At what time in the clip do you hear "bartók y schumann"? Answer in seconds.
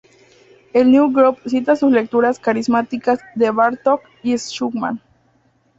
3.51-4.99